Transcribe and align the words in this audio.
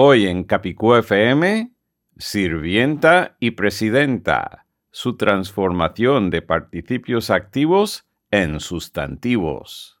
Hoy 0.00 0.28
en 0.28 0.44
Capicú 0.44 0.94
FM, 0.94 1.72
sirvienta 2.18 3.36
y 3.40 3.50
presidenta, 3.50 4.64
su 4.92 5.16
transformación 5.16 6.30
de 6.30 6.40
participios 6.40 7.30
activos 7.30 8.06
en 8.30 8.60
sustantivos. 8.60 10.00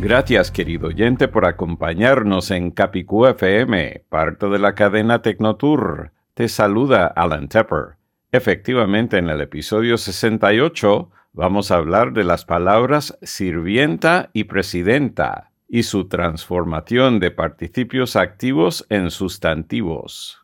Gracias, 0.00 0.50
querido 0.50 0.88
oyente, 0.88 1.28
por 1.28 1.46
acompañarnos 1.46 2.50
en 2.50 2.72
Capicú 2.72 3.26
FM, 3.26 4.04
parte 4.08 4.48
de 4.48 4.58
la 4.58 4.74
cadena 4.74 5.22
Tecnotour. 5.22 6.10
Te 6.34 6.48
saluda 6.48 7.06
Alan 7.06 7.48
Tepper. 7.48 7.96
Efectivamente, 8.32 9.18
en 9.18 9.28
el 9.30 9.40
episodio 9.40 9.96
68 9.96 11.10
vamos 11.32 11.70
a 11.70 11.76
hablar 11.76 12.12
de 12.12 12.24
las 12.24 12.44
palabras 12.44 13.16
sirvienta 13.22 14.30
y 14.32 14.44
presidenta 14.44 15.52
y 15.68 15.84
su 15.84 16.08
transformación 16.08 17.20
de 17.20 17.30
participios 17.30 18.16
activos 18.16 18.86
en 18.90 19.10
sustantivos. 19.10 20.40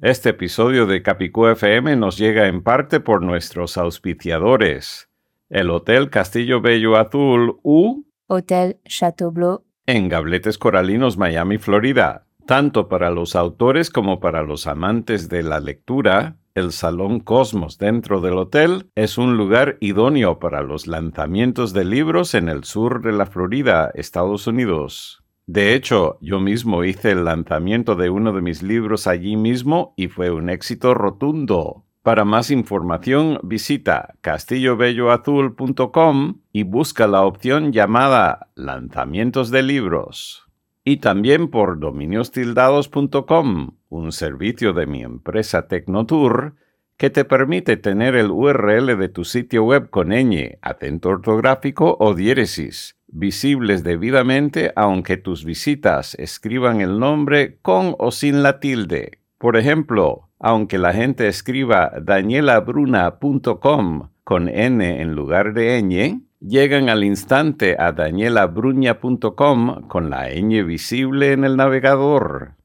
Este 0.00 0.30
episodio 0.30 0.86
de 0.86 1.02
Capicú 1.02 1.48
FM 1.48 1.96
nos 1.96 2.16
llega 2.16 2.46
en 2.46 2.62
parte 2.62 3.00
por 3.00 3.22
nuestros 3.22 3.76
auspiciadores. 3.76 5.08
El 5.50 5.70
Hotel 5.70 6.08
Castillo 6.08 6.60
Bello 6.60 6.96
Azul 6.96 7.58
U 7.62 8.04
Hôtel 8.28 8.80
Chateaubleu, 8.84 9.64
en 9.86 10.08
Gabletes 10.08 10.58
Coralinos, 10.58 11.16
Miami, 11.18 11.58
Florida. 11.58 12.26
Tanto 12.46 12.88
para 12.88 13.10
los 13.10 13.36
autores 13.36 13.90
como 13.90 14.20
para 14.20 14.42
los 14.42 14.66
amantes 14.66 15.28
de 15.28 15.42
la 15.42 15.60
lectura, 15.60 16.36
el 16.54 16.72
Salón 16.72 17.20
Cosmos 17.20 17.78
dentro 17.78 18.20
del 18.20 18.34
hotel 18.34 18.90
es 18.94 19.16
un 19.16 19.36
lugar 19.36 19.78
idóneo 19.80 20.38
para 20.38 20.62
los 20.62 20.86
lanzamientos 20.86 21.72
de 21.72 21.84
libros 21.84 22.34
en 22.34 22.48
el 22.48 22.64
sur 22.64 23.02
de 23.02 23.12
la 23.12 23.26
Florida, 23.26 23.90
Estados 23.94 24.46
Unidos. 24.46 25.22
De 25.46 25.74
hecho, 25.74 26.18
yo 26.20 26.40
mismo 26.40 26.84
hice 26.84 27.12
el 27.12 27.24
lanzamiento 27.24 27.96
de 27.96 28.10
uno 28.10 28.32
de 28.32 28.42
mis 28.42 28.62
libros 28.62 29.06
allí 29.06 29.36
mismo 29.36 29.94
y 29.96 30.08
fue 30.08 30.30
un 30.30 30.50
éxito 30.50 30.94
rotundo. 30.94 31.84
Para 32.02 32.24
más 32.24 32.50
información 32.50 33.38
visita 33.44 34.16
castillobelloazul.com 34.22 36.40
y 36.52 36.64
busca 36.64 37.06
la 37.06 37.22
opción 37.22 37.72
llamada 37.72 38.48
Lanzamientos 38.56 39.52
de 39.52 39.62
libros. 39.62 40.48
Y 40.84 40.96
también 40.96 41.48
por 41.48 41.78
dominiostildados.com, 41.78 43.76
un 43.88 44.10
servicio 44.10 44.72
de 44.72 44.86
mi 44.86 45.04
empresa 45.04 45.68
Tecnotour 45.68 46.56
que 46.96 47.10
te 47.10 47.24
permite 47.24 47.76
tener 47.76 48.16
el 48.16 48.32
URL 48.32 48.98
de 48.98 49.08
tu 49.08 49.24
sitio 49.24 49.62
web 49.62 49.88
con 49.88 50.08
ñ, 50.08 50.58
acento 50.60 51.10
ortográfico 51.10 51.96
o 52.00 52.14
diéresis, 52.14 52.96
visibles 53.06 53.84
debidamente 53.84 54.72
aunque 54.74 55.18
tus 55.18 55.44
visitas 55.44 56.16
escriban 56.16 56.80
el 56.80 56.98
nombre 56.98 57.58
con 57.62 57.94
o 58.00 58.10
sin 58.10 58.42
la 58.42 58.58
tilde. 58.58 59.20
Por 59.38 59.56
ejemplo, 59.56 60.31
aunque 60.42 60.76
la 60.76 60.92
gente 60.92 61.28
escriba 61.28 61.90
danielabruna.com 62.02 64.08
con 64.24 64.48
n 64.48 65.00
en 65.00 65.14
lugar 65.14 65.54
de 65.54 65.80
ñ, 65.80 66.20
llegan 66.40 66.88
al 66.88 67.04
instante 67.04 67.76
a 67.78 67.92
danielabruña.com 67.92 69.86
con 69.86 70.10
la 70.10 70.30
ñ 70.30 70.66
visible 70.66 71.30
en 71.30 71.44
el 71.44 71.56
navegador. 71.56 72.56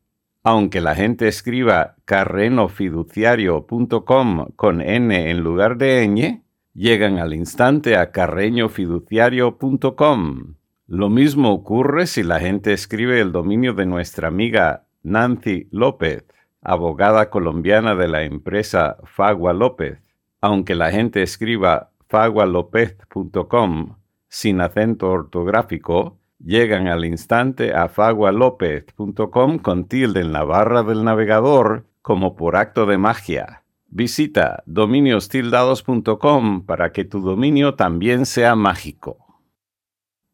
Aunque 0.43 0.81
la 0.81 0.95
gente 0.95 1.27
escriba 1.27 1.97
carrenofiduciario.com 2.05 4.47
con 4.55 4.81
n 4.81 5.29
en 5.29 5.41
lugar 5.41 5.77
de 5.77 6.07
ñ, 6.07 6.41
llegan 6.73 7.19
al 7.19 7.35
instante 7.35 7.95
a 7.95 8.09
carreñofiduciario.com. 8.11 10.55
Lo 10.87 11.09
mismo 11.09 11.53
ocurre 11.53 12.07
si 12.07 12.23
la 12.23 12.39
gente 12.39 12.73
escribe 12.73 13.21
el 13.21 13.31
dominio 13.31 13.73
de 13.73 13.85
nuestra 13.85 14.29
amiga 14.29 14.87
Nancy 15.03 15.67
López 15.69 16.25
abogada 16.67 17.29
colombiana 17.29 17.95
de 17.95 18.09
la 18.09 18.23
empresa 18.23 18.97
Fagua 19.05 19.53
López. 19.53 19.99
Aunque 20.41 20.75
la 20.75 20.91
gente 20.91 21.23
escriba 21.23 21.91
fagualopez.com 22.09 23.95
sin 24.27 24.59
acento 24.59 25.09
ortográfico, 25.09 26.17
llegan 26.43 26.89
al 26.89 27.05
instante 27.05 27.73
a 27.73 27.87
fagualopez.com 27.87 29.59
con 29.59 29.87
tilde 29.87 30.19
en 30.19 30.33
la 30.33 30.43
barra 30.43 30.83
del 30.83 31.05
navegador 31.05 31.85
como 32.01 32.35
por 32.35 32.57
acto 32.57 32.85
de 32.85 32.97
magia. 32.97 33.63
Visita 33.87 34.63
dominiostildados.com 34.65 36.65
para 36.65 36.91
que 36.91 37.05
tu 37.05 37.21
dominio 37.21 37.75
también 37.75 38.25
sea 38.25 38.55
mágico. 38.55 39.26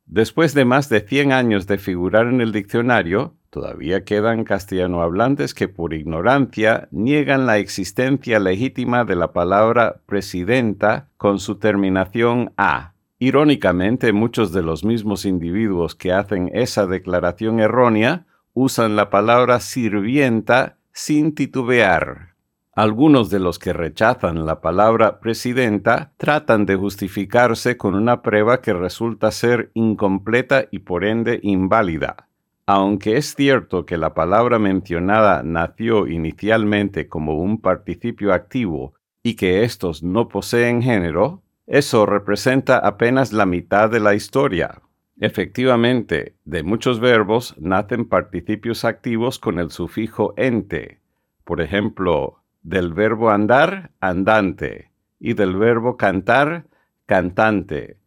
Después 0.05 0.53
de 0.53 0.65
más 0.65 0.89
de 0.89 1.01
100 1.01 1.31
años 1.31 1.67
de 1.67 1.77
figurar 1.77 2.27
en 2.27 2.41
el 2.41 2.51
diccionario, 2.51 3.35
todavía 3.49 4.03
quedan 4.03 4.43
castellanohablantes 4.43 5.53
que 5.53 5.67
por 5.67 5.93
ignorancia 5.93 6.87
niegan 6.91 7.45
la 7.45 7.57
existencia 7.57 8.39
legítima 8.39 9.05
de 9.05 9.15
la 9.15 9.31
palabra 9.31 10.01
presidenta 10.05 11.09
con 11.17 11.39
su 11.39 11.55
terminación 11.55 12.51
a. 12.57 12.93
Irónicamente, 13.19 14.11
muchos 14.11 14.51
de 14.51 14.63
los 14.63 14.83
mismos 14.83 15.25
individuos 15.25 15.95
que 15.95 16.11
hacen 16.11 16.51
esa 16.53 16.87
declaración 16.87 17.59
errónea 17.59 18.25
usan 18.53 18.95
la 18.95 19.09
palabra 19.09 19.59
sirvienta 19.59 20.77
sin 20.91 21.33
titubear. 21.33 22.32
Algunos 22.75 23.29
de 23.29 23.39
los 23.39 23.59
que 23.59 23.71
rechazan 23.71 24.47
la 24.47 24.59
palabra 24.59 25.19
presidenta 25.19 26.11
tratan 26.17 26.65
de 26.65 26.75
justificarse 26.75 27.77
con 27.77 27.93
una 27.93 28.23
prueba 28.23 28.61
que 28.61 28.73
resulta 28.73 29.29
ser 29.29 29.69
incompleta 29.75 30.65
y 30.71 30.79
por 30.79 31.05
ende 31.05 31.39
inválida. 31.43 32.27
Aunque 32.65 33.17
es 33.17 33.35
cierto 33.35 33.85
que 33.85 33.97
la 33.97 34.15
palabra 34.15 34.57
mencionada 34.57 35.43
nació 35.43 36.07
inicialmente 36.07 37.07
como 37.07 37.35
un 37.35 37.61
participio 37.61 38.33
activo 38.33 38.95
y 39.21 39.35
que 39.35 39.63
estos 39.63 40.01
no 40.01 40.27
poseen 40.27 40.81
género, 40.81 41.43
eso 41.67 42.07
representa 42.07 42.79
apenas 42.79 43.33
la 43.33 43.45
mitad 43.45 43.91
de 43.91 43.99
la 43.99 44.15
historia. 44.15 44.81
Efectivamente, 45.19 46.37
de 46.43 46.63
muchos 46.63 46.99
verbos 46.99 47.53
nacen 47.59 48.09
participios 48.09 48.83
activos 48.83 49.37
con 49.37 49.59
el 49.59 49.69
sufijo 49.69 50.33
ente. 50.37 50.99
Por 51.43 51.61
ejemplo, 51.61 52.42
del 52.63 52.93
verbo 52.93 53.29
andar, 53.29 53.91
andante, 53.99 54.91
y 55.19 55.33
del 55.33 55.55
verbo 55.55 55.97
cantar, 55.97 56.65
cantante. 57.05 57.97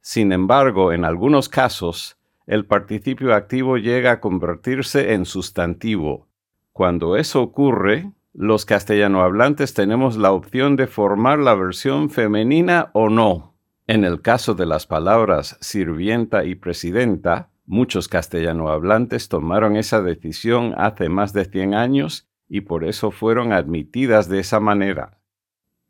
Sin 0.00 0.32
embargo, 0.32 0.92
en 0.92 1.04
algunos 1.04 1.48
casos, 1.48 2.16
el 2.46 2.66
participio 2.66 3.34
activo 3.34 3.76
llega 3.76 4.12
a 4.12 4.20
convertirse 4.20 5.14
en 5.14 5.24
sustantivo. 5.24 6.28
Cuando 6.72 7.16
eso 7.16 7.42
ocurre, 7.42 8.10
los 8.32 8.64
castellanohablantes 8.64 9.74
tenemos 9.74 10.16
la 10.16 10.32
opción 10.32 10.76
de 10.76 10.86
formar 10.86 11.38
la 11.38 11.54
versión 11.54 12.10
femenina 12.10 12.90
o 12.92 13.08
no. 13.08 13.54
En 13.86 14.04
el 14.04 14.22
caso 14.22 14.54
de 14.54 14.66
las 14.66 14.86
palabras 14.86 15.56
sirvienta 15.60 16.44
y 16.44 16.54
presidenta, 16.54 17.50
muchos 17.66 18.08
castellanohablantes 18.08 19.28
tomaron 19.28 19.76
esa 19.76 20.02
decisión 20.02 20.74
hace 20.76 21.08
más 21.08 21.32
de 21.32 21.44
100 21.44 21.74
años 21.74 22.28
y 22.48 22.62
por 22.62 22.84
eso 22.84 23.10
fueron 23.10 23.52
admitidas 23.52 24.28
de 24.28 24.40
esa 24.40 24.60
manera. 24.60 25.18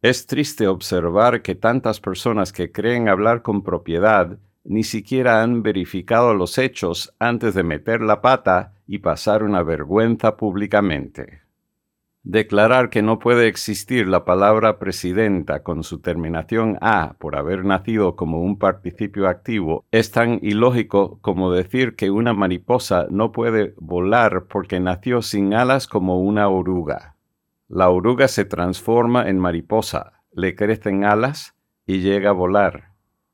Es 0.03 0.27
triste 0.27 0.67
observar 0.69 1.43
que 1.43 1.55
tantas 1.55 2.01
personas 2.01 2.53
que 2.53 2.71
creen 2.71 3.09
hablar 3.09 3.43
con 3.43 3.63
propiedad 3.63 4.39
ni 4.65 4.83
siquiera 4.83 5.43
han 5.43 5.63
verificado 5.63 6.35
los 6.35 6.59
hechos 6.59 7.15
antes 7.19 7.55
de 7.55 7.63
meter 7.63 8.01
la 8.01 8.21
pata 8.21 8.75
y 8.87 8.99
pasar 8.99 9.43
una 9.43 9.63
vergüenza 9.63 10.37
públicamente. 10.37 11.44
Declarar 12.27 12.89
que 12.89 13.03
no 13.03 13.19
puede 13.19 13.49
existir 13.49 14.09
la 14.09 14.25
palabra 14.25 14.79
presidenta 14.79 15.63
con 15.63 15.85
su 15.85 16.01
terminación 16.01 16.79
a 16.81 17.17
por 17.19 17.37
haber 17.37 17.67
nacido 17.67 18.17
como 18.17 18.41
un 18.41 18.59
participio 18.59 19.29
activo 19.29 19.85
es 19.91 20.11
tan 20.11 20.39
ilógico 20.41 21.19
como 21.21 21.53
decir 21.53 21.97
que 21.97 22.11
una 22.11 22.33
mariposa 22.33 23.07
no 23.11 23.31
puede 23.31 23.75
volar 23.77 24.47
porque 24.49 24.81
nació 24.81 25.21
sin 25.21 25.53
alas 25.53 25.87
como 25.87 26.19
una 26.19 26.49
oruga. 26.49 27.15
La 27.69 27.91
oruga 27.91 28.27
se 28.27 28.47
transforma 28.47 29.29
en 29.29 29.39
mariposa, 29.39 30.23
le 30.33 30.57
crecen 30.57 31.05
alas 31.05 31.55
y 31.87 31.99
llega 31.99 32.31
a 32.31 32.33
volar. 32.33 32.93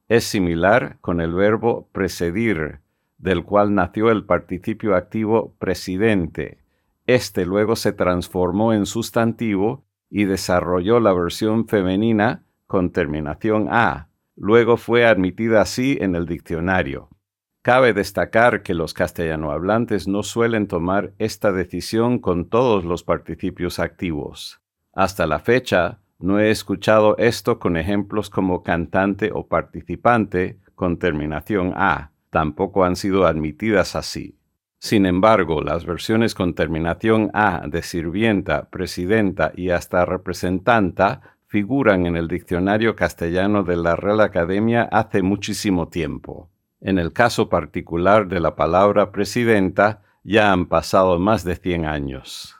Es 0.08 0.24
similar 0.24 0.98
con 1.00 1.20
el 1.20 1.32
verbo 1.32 1.88
precedir, 1.92 2.80
del 3.18 3.44
cual 3.44 3.72
nació 3.72 4.10
el 4.10 4.24
participio 4.24 4.96
activo 4.96 5.54
presidente 5.60 6.58
este 7.06 7.46
luego 7.46 7.76
se 7.76 7.92
transformó 7.92 8.72
en 8.72 8.86
sustantivo 8.86 9.84
y 10.10 10.24
desarrolló 10.24 11.00
la 11.00 11.12
versión 11.12 11.66
femenina 11.66 12.44
con 12.66 12.90
terminación 12.90 13.68
a. 13.70 14.08
Luego 14.36 14.76
fue 14.76 15.06
admitida 15.06 15.60
así 15.60 15.98
en 16.00 16.14
el 16.14 16.26
diccionario. 16.26 17.08
Cabe 17.62 17.92
destacar 17.92 18.62
que 18.62 18.72
los 18.72 18.94
castellanohablantes 18.94 20.08
no 20.08 20.22
suelen 20.22 20.66
tomar 20.66 21.12
esta 21.18 21.52
decisión 21.52 22.18
con 22.18 22.48
todos 22.48 22.84
los 22.84 23.02
participios 23.02 23.78
activos. 23.78 24.60
Hasta 24.94 25.26
la 25.26 25.40
fecha, 25.40 26.00
no 26.18 26.40
he 26.40 26.50
escuchado 26.50 27.16
esto 27.18 27.58
con 27.58 27.76
ejemplos 27.76 28.30
como 28.30 28.62
cantante 28.62 29.30
o 29.32 29.46
participante 29.46 30.58
con 30.74 30.98
terminación 30.98 31.72
a. 31.76 32.12
Tampoco 32.30 32.84
han 32.84 32.96
sido 32.96 33.26
admitidas 33.26 33.94
así. 33.94 34.39
Sin 34.80 35.04
embargo, 35.04 35.60
las 35.60 35.84
versiones 35.84 36.34
con 36.34 36.54
terminación 36.54 37.30
A 37.34 37.66
de 37.68 37.82
sirvienta, 37.82 38.70
presidenta 38.70 39.52
y 39.54 39.68
hasta 39.68 40.06
representanta 40.06 41.36
figuran 41.48 42.06
en 42.06 42.16
el 42.16 42.28
diccionario 42.28 42.96
castellano 42.96 43.62
de 43.62 43.76
la 43.76 43.94
Real 43.94 44.22
Academia 44.22 44.88
hace 44.90 45.20
muchísimo 45.20 45.88
tiempo. 45.88 46.48
En 46.80 46.98
el 46.98 47.12
caso 47.12 47.50
particular 47.50 48.26
de 48.26 48.40
la 48.40 48.56
palabra 48.56 49.12
presidenta, 49.12 50.00
ya 50.24 50.50
han 50.50 50.64
pasado 50.64 51.18
más 51.18 51.44
de 51.44 51.56
100 51.56 51.84
años. 51.84 52.56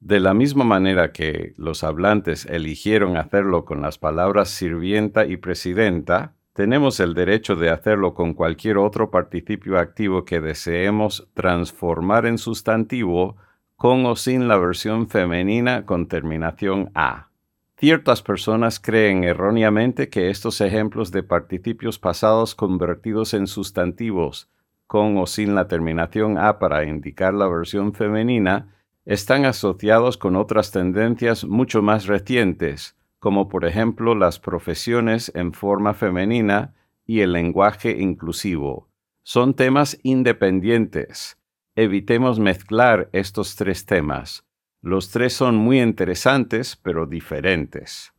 De 0.00 0.18
la 0.18 0.34
misma 0.34 0.64
manera 0.64 1.12
que 1.12 1.54
los 1.56 1.84
hablantes 1.84 2.46
eligieron 2.46 3.16
hacerlo 3.16 3.64
con 3.64 3.80
las 3.80 3.96
palabras 3.96 4.48
sirvienta 4.48 5.24
y 5.24 5.36
presidenta, 5.36 6.34
tenemos 6.54 7.00
el 7.00 7.14
derecho 7.14 7.56
de 7.56 7.68
hacerlo 7.68 8.14
con 8.14 8.32
cualquier 8.32 8.78
otro 8.78 9.10
participio 9.10 9.78
activo 9.78 10.24
que 10.24 10.40
deseemos 10.40 11.28
transformar 11.34 12.26
en 12.26 12.38
sustantivo 12.38 13.36
con 13.76 14.06
o 14.06 14.14
sin 14.14 14.46
la 14.46 14.56
versión 14.56 15.08
femenina 15.08 15.84
con 15.84 16.06
terminación 16.06 16.90
a. 16.94 17.28
Ciertas 17.76 18.22
personas 18.22 18.78
creen 18.78 19.24
erróneamente 19.24 20.08
que 20.08 20.30
estos 20.30 20.60
ejemplos 20.60 21.10
de 21.10 21.24
participios 21.24 21.98
pasados 21.98 22.54
convertidos 22.54 23.34
en 23.34 23.48
sustantivos 23.48 24.48
con 24.86 25.18
o 25.18 25.26
sin 25.26 25.56
la 25.56 25.66
terminación 25.66 26.38
a 26.38 26.60
para 26.60 26.84
indicar 26.84 27.34
la 27.34 27.48
versión 27.48 27.94
femenina 27.94 28.68
están 29.04 29.44
asociados 29.44 30.16
con 30.16 30.36
otras 30.36 30.70
tendencias 30.70 31.44
mucho 31.44 31.82
más 31.82 32.06
recientes, 32.06 32.96
como 33.24 33.48
por 33.48 33.64
ejemplo 33.64 34.14
las 34.14 34.38
profesiones 34.38 35.32
en 35.34 35.54
forma 35.54 35.94
femenina 35.94 36.74
y 37.06 37.20
el 37.20 37.32
lenguaje 37.32 37.96
inclusivo. 37.98 38.90
Son 39.22 39.54
temas 39.54 39.98
independientes. 40.02 41.38
Evitemos 41.74 42.38
mezclar 42.38 43.08
estos 43.12 43.56
tres 43.56 43.86
temas. 43.86 44.44
Los 44.82 45.08
tres 45.08 45.32
son 45.32 45.56
muy 45.56 45.80
interesantes, 45.80 46.76
pero 46.76 47.06
diferentes. 47.06 48.12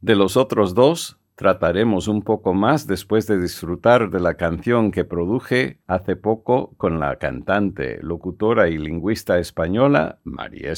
De 0.00 0.14
los 0.14 0.36
otros 0.36 0.72
dos, 0.72 1.18
trataremos 1.34 2.06
un 2.06 2.22
poco 2.22 2.54
más 2.54 2.86
después 2.86 3.26
de 3.26 3.40
disfrutar 3.40 4.08
de 4.08 4.20
la 4.20 4.34
canción 4.34 4.92
que 4.92 5.04
produje 5.04 5.80
hace 5.88 6.14
poco 6.14 6.74
con 6.76 7.00
la 7.00 7.16
cantante, 7.16 7.98
locutora 8.02 8.68
y 8.68 8.78
lingüista 8.78 9.40
española 9.40 10.20
María 10.22 10.70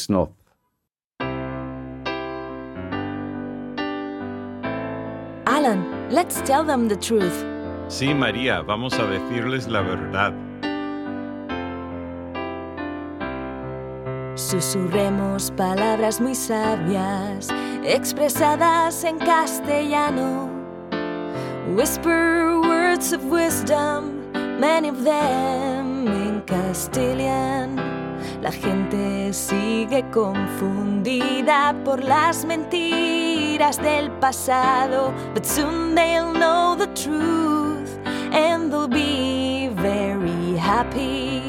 Snoz. 5.61 6.11
let's 6.11 6.41
tell 6.43 6.65
them 6.65 6.89
the 6.89 6.97
truth. 6.97 7.45
Sí, 7.89 8.15
María, 8.15 8.63
vamos 8.63 8.95
a 8.95 9.07
decirles 9.07 9.69
la 9.69 9.83
verdad. 9.83 10.33
Susurremos 14.37 15.51
palabras 15.51 16.21
muy 16.21 16.35
sabias, 16.35 17.49
expresadas 17.85 19.05
en 19.05 19.19
castellano. 19.19 20.49
Whisper 21.77 22.61
words 22.61 23.13
of 23.13 23.25
wisdom, 23.25 24.33
many 24.59 24.89
of 24.89 25.05
them 25.05 26.07
in 26.07 26.43
Castilian. 26.47 28.00
La 28.43 28.51
gente 28.51 29.35
sigue 29.35 30.03
confundida 30.11 31.75
por 31.85 32.03
las 32.03 32.47
mentiras 32.47 33.77
del 33.83 34.11
pasado, 34.13 35.13
but 35.35 35.45
soon 35.45 35.95
they'll 35.95 36.33
know 36.33 36.75
the 36.75 36.87
truth 36.95 37.99
and 38.33 38.73
they'll 38.73 38.89
be 38.89 39.69
very 39.75 40.57
happy. 40.57 41.43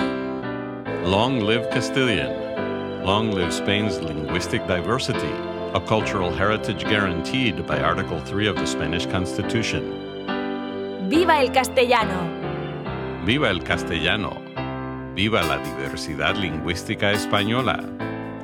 Long 1.05 1.39
live 1.39 1.69
Castilian. 1.69 3.05
Long 3.05 3.31
live 3.31 3.53
Spain's 3.53 3.99
linguistic 4.01 4.67
diversity, 4.67 5.31
a 5.73 5.79
cultural 5.79 6.29
heritage 6.29 6.83
guaranteed 6.83 7.65
by 7.65 7.79
Article 7.79 8.19
3 8.19 8.47
of 8.47 8.57
the 8.57 8.67
Spanish 8.67 9.05
Constitution. 9.05 10.27
¡Viva 11.09 11.39
el 11.39 11.51
castellano! 11.51 12.19
¡Viva 13.25 13.49
el 13.49 13.63
castellano! 13.63 14.40
Viva 15.15 15.43
la 15.43 15.57
diversidad 15.57 16.37
lingüística 16.37 17.11
española, 17.11 17.83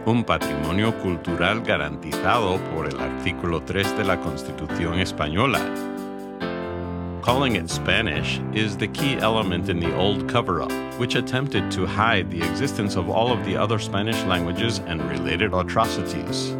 un 0.06 0.26
patrimonio 0.26 0.94
cultural 1.00 1.62
garantizado 1.62 2.58
por 2.76 2.88
el 2.88 3.00
artículo 3.00 3.62
3 3.62 3.98
de 3.98 4.04
la 4.04 4.20
Constitución 4.20 5.00
española. 5.00 5.62
Calling 7.22 7.56
it 7.56 7.70
Spanish 7.70 8.42
is 8.54 8.76
the 8.76 8.90
key 8.90 9.18
element 9.22 9.70
in 9.70 9.80
the 9.80 9.96
old 9.96 10.28
cover 10.28 10.62
up, 10.62 10.72
which 11.00 11.16
attempted 11.16 11.72
to 11.72 11.86
hide 11.86 12.30
the 12.30 12.42
existence 12.42 12.98
of 12.98 13.10
all 13.10 13.32
of 13.32 13.46
the 13.46 13.56
other 13.56 13.80
Spanish 13.80 14.22
languages 14.26 14.80
and 14.88 15.02
related 15.10 15.54
atrocities. 15.54 16.54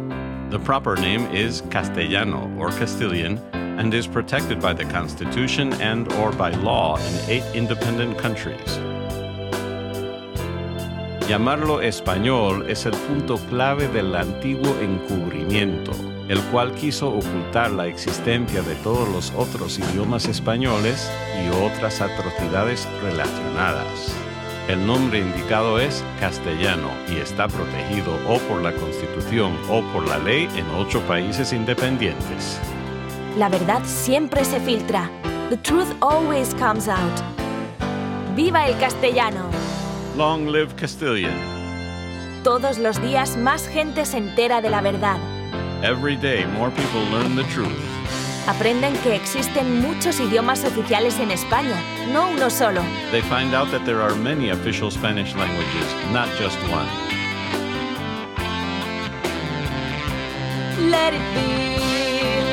The 0.48 0.58
proper 0.58 0.96
name 0.96 1.26
is 1.34 1.62
Castellano 1.70 2.50
or 2.58 2.70
Castilian 2.70 3.38
and 3.52 3.92
is 3.92 4.06
protected 4.06 4.58
by 4.58 4.72
the 4.72 4.86
Constitution 4.86 5.74
and 5.74 6.10
or 6.14 6.32
by 6.32 6.50
law 6.52 6.96
in 6.96 7.30
eight 7.30 7.44
independent 7.54 8.16
countries. 8.16 8.78
Llamarlo 11.28 11.82
español 11.82 12.64
es 12.70 12.86
el 12.86 12.92
punto 12.92 13.36
clave 13.50 13.86
del 13.88 14.16
antiguo 14.16 14.74
encubrimiento, 14.80 15.92
el 16.26 16.40
cual 16.44 16.72
quiso 16.72 17.10
ocultar 17.10 17.70
la 17.70 17.86
existencia 17.86 18.62
de 18.62 18.74
todos 18.76 19.06
los 19.10 19.30
otros 19.36 19.78
idiomas 19.78 20.24
españoles 20.24 21.12
y 21.44 21.50
otras 21.66 22.00
atrocidades 22.00 22.88
relacionadas. 23.02 24.14
El 24.68 24.86
nombre 24.86 25.18
indicado 25.18 25.78
es 25.78 26.02
castellano 26.18 26.88
y 27.10 27.18
está 27.18 27.46
protegido 27.46 28.18
o 28.26 28.38
por 28.48 28.62
la 28.62 28.72
Constitución 28.72 29.54
o 29.68 29.82
por 29.92 30.08
la 30.08 30.16
ley 30.16 30.48
en 30.56 30.66
ocho 30.78 31.02
países 31.02 31.52
independientes. 31.52 32.58
La 33.36 33.50
verdad 33.50 33.82
siempre 33.84 34.46
se 34.46 34.60
filtra. 34.60 35.10
The 35.50 35.58
truth 35.58 35.94
always 36.00 36.54
comes 36.54 36.88
out. 36.88 37.20
¡Viva 38.34 38.66
el 38.66 38.78
castellano! 38.78 39.47
Long 40.18 40.48
live 40.48 40.74
Castilian. 40.74 41.32
Todos 42.42 42.76
los 42.78 43.00
días 43.00 43.36
más 43.36 43.68
gente 43.68 44.04
se 44.04 44.18
entera 44.18 44.60
de 44.60 44.68
la 44.68 44.80
verdad. 44.80 45.16
Every 45.84 46.16
day 46.16 46.44
more 46.44 46.72
people 46.72 47.04
learn 47.12 47.36
the 47.36 47.44
truth. 47.54 47.70
Aprenden 48.48 48.94
que 49.04 49.14
existen 49.14 49.80
muchos 49.80 50.18
idiomas 50.18 50.64
oficiales 50.64 51.20
en 51.20 51.30
España, 51.30 51.80
no 52.12 52.30
uno 52.30 52.50
solo. 52.50 52.82
They 53.12 53.22
find 53.22 53.54
out 53.54 53.70
that 53.70 53.84
there 53.84 54.00
are 54.00 54.12
many 54.16 54.50
official 54.50 54.90
Spanish 54.90 55.36
languages, 55.36 55.86
not 56.12 56.26
just 56.36 56.58
one. 56.68 56.88
Let 60.90 61.14
it 61.14 61.22
be, 61.32 61.78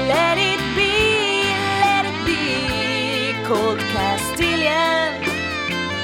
let 0.08 0.38
it 0.38 0.60
be, 0.76 1.50
let 1.82 2.06
it 2.06 2.26
be 2.28 3.34
called 3.48 3.80
Castilian. 3.92 5.35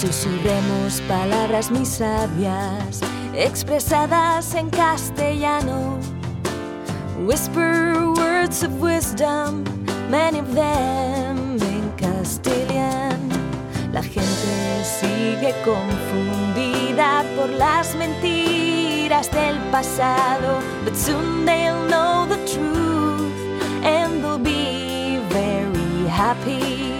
Susurremos 0.00 1.02
palabras 1.02 1.70
muy 1.70 1.84
sabias, 1.84 3.00
expresadas 3.34 4.54
en 4.54 4.70
castellano. 4.70 5.98
Whisper 7.26 8.06
words 8.16 8.62
of 8.62 8.80
wisdom, 8.80 9.62
many 10.08 10.38
of 10.38 10.54
them 10.54 11.58
in 11.60 11.92
Castilian. 11.98 13.28
La 13.92 14.02
gente 14.02 14.84
sigue 14.84 15.54
confundida 15.66 17.22
por 17.36 17.50
las 17.50 17.94
mentiras 17.94 19.30
del 19.30 19.58
pasado, 19.70 20.62
but 20.82 20.96
soon 20.96 21.44
they'll 21.44 21.86
know 21.88 22.26
the 22.26 22.38
truth 22.46 23.84
and 23.84 24.24
they'll 24.24 24.38
be 24.38 25.18
very 25.28 26.08
happy. 26.08 26.99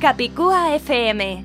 Capicúa 0.00 0.74
FM. 0.76 1.44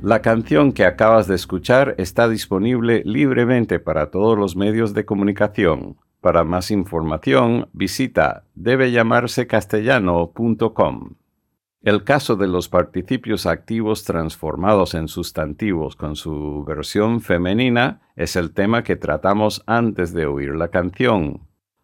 La 0.00 0.22
canción 0.22 0.72
que 0.72 0.86
acabas 0.86 1.28
de 1.28 1.34
escuchar 1.34 1.94
está 1.98 2.30
disponible 2.30 3.02
libremente 3.04 3.78
para 3.78 4.10
todos 4.10 4.38
los 4.38 4.56
medios 4.56 4.94
de 4.94 5.04
comunicación. 5.04 5.98
Para 6.22 6.44
más 6.44 6.70
información, 6.70 7.68
visita 7.74 8.44
debellamarsecastellano.com. 8.54 11.16
El 11.82 12.04
caso 12.04 12.36
de 12.36 12.46
los 12.46 12.70
participios 12.70 13.44
activos 13.44 14.04
transformados 14.04 14.94
en 14.94 15.06
sustantivos 15.06 15.94
con 15.94 16.16
su 16.16 16.64
versión 16.64 17.20
femenina 17.20 18.00
es 18.16 18.36
el 18.36 18.54
tema 18.54 18.82
que 18.82 18.96
tratamos 18.96 19.62
antes 19.66 20.14
de 20.14 20.24
oír 20.24 20.54
la 20.54 20.68
canción. 20.68 21.42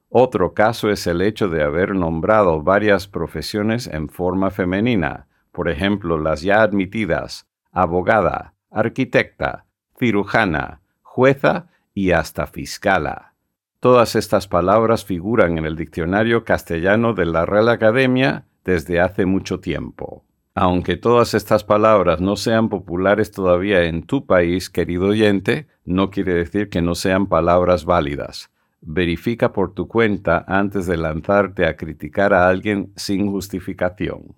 Otro 0.09 0.55
caso 0.55 0.91
es 0.91 1.07
el 1.07 1.21
hecho 1.21 1.51
de 1.51 1.63
haber 1.63 1.95
nombrado 1.95 2.63
varias 2.63 3.07
profesiones 3.07 3.87
en 3.87 4.09
forma 4.09 4.51
femenina, 4.51 5.27
por 5.53 5.69
ejemplo, 5.69 6.19
las 6.19 6.43
ya 6.43 6.63
admitidas 6.63 7.47
abogada, 7.73 8.55
arquitecta, 8.71 9.67
cirujana, 9.99 10.81
jueza 11.03 11.69
y 11.95 12.13
hasta 12.13 12.47
fiscala. 12.47 13.35
Todas 13.81 14.15
estas 14.15 14.47
palabras 14.47 15.05
figuran 15.05 15.59
en 15.59 15.65
el 15.65 15.77
diccionario 15.77 16.45
castellano 16.45 17.15
de 17.15 17.27
la 17.27 17.47
Real 17.47 17.69
Academia 17.69 18.45
desde 18.65 19.01
hace 19.01 19.25
mucho 19.25 19.61
tiempo. 19.61 20.25
Aunque 20.55 20.97
todas 20.97 21.33
estas 21.35 21.65
palabras 21.65 22.21
no 22.21 22.37
sean 22.37 22.69
populares 22.69 23.31
todavía 23.31 23.85
en 23.85 24.03
tu 24.03 24.27
país, 24.27 24.69
querido 24.69 25.07
oyente, 25.07 25.69
no 25.85 26.11
quiere 26.11 26.35
decir 26.35 26.69
que 26.69 26.83
no 26.83 26.95
sean 26.95 27.27
palabras 27.27 27.85
válidas. 27.85 28.51
Verifica 28.83 29.53
por 29.53 29.73
tu 29.75 29.87
cuenta 29.89 30.45
antes 30.47 30.87
de 30.87 30.97
lanzarte 30.97 31.67
a 31.67 31.77
criticar 31.77 32.35
a 32.35 32.49
alguien 32.49 32.93
sin 32.97 33.31
justificación. 33.31 34.35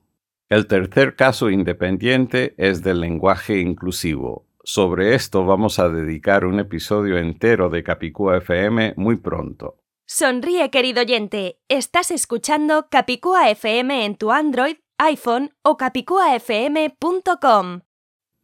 El 0.52 0.66
tercer 0.66 1.16
caso 1.16 1.48
independiente 1.48 2.54
es 2.58 2.82
del 2.82 3.00
lenguaje 3.00 3.60
inclusivo. 3.60 4.44
Sobre 4.62 5.14
esto 5.14 5.46
vamos 5.46 5.78
a 5.78 5.88
dedicar 5.88 6.44
un 6.44 6.60
episodio 6.60 7.16
entero 7.16 7.70
de 7.70 7.82
Capicúa 7.82 8.36
FM 8.36 8.92
muy 8.98 9.16
pronto. 9.16 9.78
Sonríe, 10.04 10.68
querido 10.68 11.00
oyente. 11.00 11.56
Estás 11.68 12.10
escuchando 12.10 12.88
Capicúa 12.90 13.48
FM 13.48 14.04
en 14.04 14.16
tu 14.16 14.30
Android, 14.30 14.76
iPhone 14.98 15.54
o 15.62 15.78
capicuafm.com. 15.78 17.80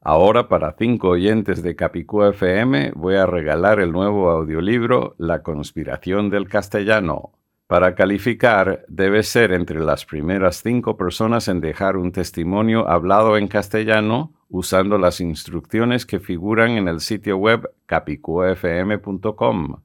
Ahora, 0.01 0.49
para 0.49 0.77
cinco 0.79 1.11
oyentes 1.11 1.63
de 1.63 1.77
Capicúa 1.77 2.31
FM, 2.31 2.93
voy 2.95 3.17
a 3.17 3.27
regalar 3.27 3.81
el 3.81 3.93
nuevo 3.93 4.31
audiolibro 4.31 5.15
La 5.19 5.43
conspiración 5.43 6.31
del 6.31 6.49
castellano 6.49 7.38
para 7.69 7.95
calificar, 7.95 8.85
debe 8.89 9.23
ser 9.23 9.53
entre 9.53 9.79
las 9.81 10.05
primeras 10.07 10.63
cinco 10.63 10.97
personas 10.97 11.49
en 11.49 11.61
dejar 11.61 11.99
un 11.99 12.13
testimonio 12.13 12.89
hablado 12.89 13.37
en 13.37 13.47
castellano 13.47 14.33
usando 14.49 14.97
las 14.97 15.21
instrucciones 15.21 16.07
que 16.07 16.19
figuran 16.19 16.71
en 16.71 16.89
el 16.89 17.01
sitio 17.01 17.37
web 17.37 17.71
capicuafm.com. 17.85 19.83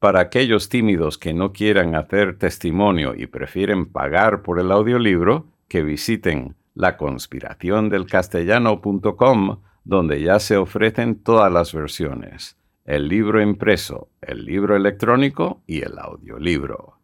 Para 0.00 0.18
aquellos 0.18 0.68
tímidos 0.68 1.16
que 1.16 1.32
no 1.32 1.52
quieran 1.52 1.94
hacer 1.94 2.38
testimonio 2.38 3.14
y 3.14 3.28
prefieren 3.28 3.86
pagar 3.86 4.42
por 4.42 4.58
el 4.58 4.72
audiolibro, 4.72 5.46
que 5.68 5.84
visiten 5.84 6.56
laconspiraciondelcastellano.com, 6.74 9.60
donde 9.84 10.22
ya 10.22 10.40
se 10.40 10.56
ofrecen 10.56 11.22
todas 11.22 11.52
las 11.52 11.72
versiones, 11.72 12.56
el 12.84 13.06
libro 13.06 13.40
impreso, 13.40 14.08
el 14.20 14.44
libro 14.44 14.74
electrónico 14.74 15.62
y 15.68 15.82
el 15.82 16.00
audiolibro. 16.00 16.96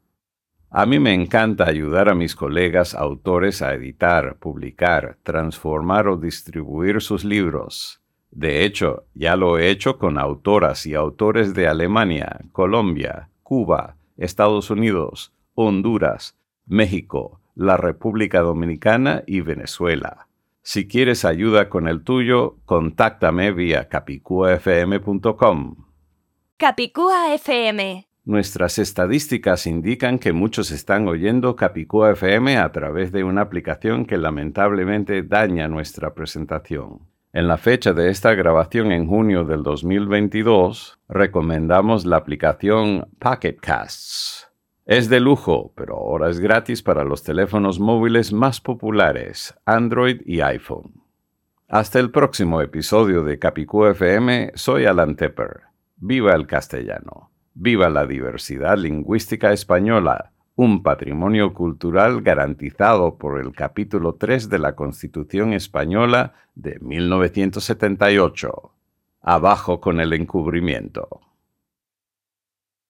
A 0.70 0.84
mí 0.84 0.98
me 0.98 1.14
encanta 1.14 1.66
ayudar 1.66 2.10
a 2.10 2.14
mis 2.14 2.36
colegas 2.36 2.94
autores 2.94 3.62
a 3.62 3.72
editar, 3.72 4.36
publicar, 4.36 5.16
transformar 5.22 6.08
o 6.08 6.18
distribuir 6.18 7.00
sus 7.00 7.24
libros. 7.24 8.02
De 8.30 8.64
hecho, 8.64 9.04
ya 9.14 9.34
lo 9.36 9.58
he 9.58 9.70
hecho 9.70 9.96
con 9.96 10.18
autoras 10.18 10.84
y 10.84 10.94
autores 10.94 11.54
de 11.54 11.66
Alemania, 11.68 12.40
Colombia, 12.52 13.30
Cuba, 13.42 13.96
Estados 14.18 14.68
Unidos, 14.68 15.32
Honduras, 15.54 16.36
México, 16.66 17.40
la 17.54 17.78
República 17.78 18.40
Dominicana 18.40 19.22
y 19.26 19.40
Venezuela. 19.40 20.28
Si 20.62 20.86
quieres 20.86 21.24
ayuda 21.24 21.70
con 21.70 21.88
el 21.88 22.04
tuyo, 22.04 22.58
contáctame 22.66 23.52
vía 23.52 23.88
capicuafm.com. 23.88 25.76
Capicúa 26.58 27.32
FM 27.32 28.07
Nuestras 28.28 28.78
estadísticas 28.78 29.66
indican 29.66 30.18
que 30.18 30.34
muchos 30.34 30.70
están 30.70 31.08
oyendo 31.08 31.56
Capicúa 31.56 32.10
FM 32.10 32.58
a 32.58 32.70
través 32.72 33.10
de 33.10 33.24
una 33.24 33.40
aplicación 33.40 34.04
que 34.04 34.18
lamentablemente 34.18 35.22
daña 35.22 35.66
nuestra 35.66 36.12
presentación. 36.12 37.08
En 37.32 37.48
la 37.48 37.56
fecha 37.56 37.94
de 37.94 38.10
esta 38.10 38.34
grabación 38.34 38.92
en 38.92 39.06
junio 39.06 39.46
del 39.46 39.62
2022, 39.62 40.98
recomendamos 41.08 42.04
la 42.04 42.18
aplicación 42.18 43.08
Pocket 43.18 43.56
Casts. 43.62 44.46
Es 44.84 45.08
de 45.08 45.20
lujo, 45.20 45.72
pero 45.74 45.96
ahora 45.96 46.28
es 46.28 46.38
gratis 46.38 46.82
para 46.82 47.04
los 47.04 47.22
teléfonos 47.22 47.80
móviles 47.80 48.34
más 48.34 48.60
populares, 48.60 49.54
Android 49.64 50.20
y 50.26 50.42
iPhone. 50.42 51.02
Hasta 51.66 51.98
el 51.98 52.10
próximo 52.10 52.60
episodio 52.60 53.24
de 53.24 53.38
Capicúa 53.38 53.92
FM, 53.92 54.52
soy 54.54 54.84
Alan 54.84 55.16
Tepper. 55.16 55.62
Viva 55.96 56.34
el 56.34 56.46
castellano. 56.46 57.30
Viva 57.60 57.88
la 57.90 58.06
diversidad 58.06 58.78
lingüística 58.78 59.52
española, 59.52 60.30
un 60.54 60.84
patrimonio 60.84 61.54
cultural 61.54 62.22
garantizado 62.22 63.18
por 63.18 63.40
el 63.40 63.50
capítulo 63.50 64.14
3 64.14 64.48
de 64.48 64.60
la 64.60 64.76
Constitución 64.76 65.52
española 65.52 66.34
de 66.54 66.78
1978. 66.78 68.70
Abajo 69.22 69.80
con 69.80 69.98
el 69.98 70.12
encubrimiento. 70.12 71.27